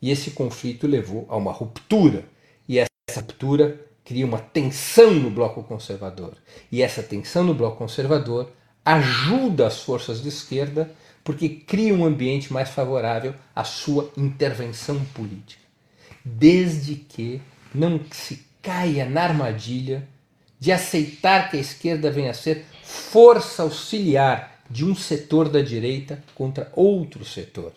E 0.00 0.10
esse 0.10 0.32
conflito 0.32 0.86
levou 0.86 1.26
a 1.28 1.36
uma 1.36 1.52
ruptura. 1.52 2.24
E 2.68 2.78
essa 2.78 2.90
ruptura 3.16 3.80
cria 4.04 4.26
uma 4.26 4.38
tensão 4.38 5.14
no 5.14 5.30
bloco 5.30 5.62
conservador. 5.62 6.34
E 6.70 6.82
essa 6.82 7.02
tensão 7.02 7.44
no 7.44 7.54
bloco 7.54 7.78
conservador 7.78 8.50
ajuda 8.84 9.66
as 9.66 9.80
forças 9.80 10.22
de 10.22 10.28
esquerda 10.28 10.90
porque 11.24 11.48
cria 11.48 11.94
um 11.94 12.04
ambiente 12.04 12.52
mais 12.52 12.68
favorável 12.68 13.34
à 13.54 13.64
sua 13.64 14.10
intervenção 14.16 15.04
política. 15.14 15.62
Desde 16.24 16.94
que 16.96 17.40
não 17.74 18.00
se 18.10 18.44
caia 18.60 19.04
na 19.08 19.22
armadilha 19.22 20.08
de 20.58 20.70
aceitar 20.70 21.50
que 21.50 21.56
a 21.56 21.60
esquerda 21.60 22.10
venha 22.10 22.30
a 22.30 22.34
ser 22.34 22.64
força 22.82 23.62
auxiliar 23.62 24.62
de 24.70 24.84
um 24.84 24.94
setor 24.94 25.48
da 25.48 25.60
direita 25.60 26.22
contra 26.34 26.70
outro 26.74 27.24
setor. 27.24 27.72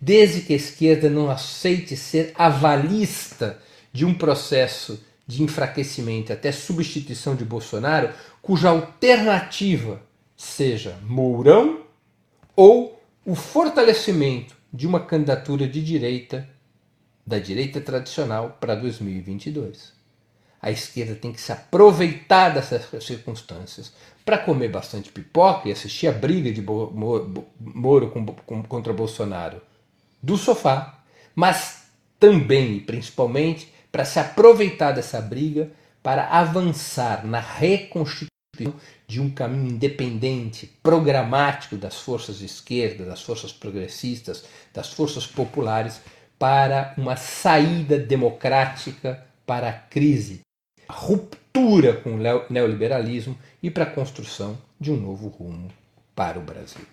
Desde 0.00 0.40
que 0.40 0.52
a 0.52 0.56
esquerda 0.56 1.10
não 1.10 1.30
aceite 1.30 1.96
ser 1.96 2.32
avalista 2.36 3.58
de 3.92 4.04
um 4.04 4.14
processo 4.14 5.02
de 5.26 5.42
enfraquecimento 5.42 6.32
até 6.32 6.50
substituição 6.50 7.34
de 7.36 7.44
Bolsonaro, 7.44 8.10
cuja 8.40 8.70
alternativa 8.70 10.00
seja 10.36 10.98
Mourão 11.04 11.81
ou 12.54 13.00
o 13.24 13.34
fortalecimento 13.34 14.56
de 14.72 14.86
uma 14.86 15.00
candidatura 15.00 15.66
de 15.66 15.82
direita, 15.82 16.48
da 17.26 17.38
direita 17.38 17.80
tradicional, 17.80 18.56
para 18.60 18.74
2022. 18.74 19.92
A 20.60 20.70
esquerda 20.70 21.14
tem 21.14 21.32
que 21.32 21.40
se 21.40 21.50
aproveitar 21.50 22.50
dessas 22.50 23.04
circunstâncias 23.04 23.92
para 24.24 24.38
comer 24.38 24.68
bastante 24.68 25.10
pipoca 25.10 25.68
e 25.68 25.72
assistir 25.72 26.06
a 26.06 26.12
briga 26.12 26.52
de 26.52 26.62
Moro 26.62 28.12
contra 28.68 28.92
Bolsonaro 28.92 29.60
do 30.22 30.36
sofá, 30.36 31.02
mas 31.34 31.88
também 32.18 32.76
e 32.76 32.80
principalmente 32.80 33.72
para 33.90 34.04
se 34.04 34.20
aproveitar 34.20 34.92
dessa 34.92 35.20
briga 35.20 35.70
para 36.02 36.28
avançar 36.28 37.26
na 37.26 37.40
reconstituição 37.40 38.31
de 39.08 39.18
um 39.18 39.30
caminho 39.30 39.72
independente, 39.72 40.66
programático 40.82 41.74
das 41.74 41.96
forças 41.96 42.36
de 42.36 42.44
esquerda, 42.44 43.06
das 43.06 43.22
forças 43.22 43.50
progressistas, 43.50 44.44
das 44.74 44.92
forças 44.92 45.26
populares 45.26 46.02
para 46.38 46.92
uma 46.98 47.16
saída 47.16 47.98
democrática 47.98 49.26
para 49.46 49.70
a 49.70 49.72
crise, 49.72 50.40
a 50.86 50.92
ruptura 50.92 51.96
com 51.96 52.16
o 52.16 52.20
neoliberalismo 52.50 53.38
e 53.62 53.70
para 53.70 53.84
a 53.84 53.90
construção 53.90 54.58
de 54.78 54.92
um 54.92 54.96
novo 54.96 55.28
rumo 55.28 55.70
para 56.14 56.38
o 56.38 56.42
Brasil. 56.42 56.84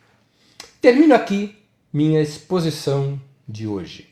Termino 0.80 1.14
aqui 1.14 1.58
minha 1.92 2.22
exposição 2.22 3.20
de 3.46 3.68
hoje, 3.68 4.08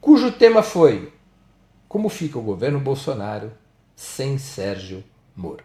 cujo 0.00 0.30
tema 0.30 0.62
foi 0.62 1.12
Como 1.88 2.08
fica 2.08 2.38
o 2.38 2.42
governo 2.42 2.78
Bolsonaro 2.78 3.52
sem 3.96 4.38
Sérgio 4.38 5.02
Moro? 5.34 5.64